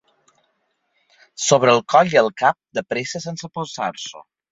[1.47, 4.23] Sobre el coll i el cap, de pressa sense pensar-s'ho.